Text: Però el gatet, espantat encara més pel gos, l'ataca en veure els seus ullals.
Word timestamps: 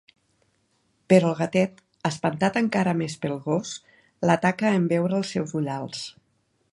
Però 1.13 1.27
el 1.31 1.35
gatet, 1.41 1.83
espantat 2.09 2.57
encara 2.63 2.95
més 3.03 3.19
pel 3.27 3.37
gos, 3.45 3.75
l'ataca 4.29 4.73
en 4.79 4.91
veure 4.95 5.21
els 5.21 5.35
seus 5.37 5.55
ullals. 5.61 6.03